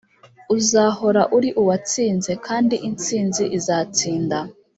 uzahora 0.57 1.21
uri 1.37 1.49
uwatsinze, 1.61 2.31
kandi 2.47 2.75
intsinzi 2.87 3.43
izatsinda. 3.57 4.37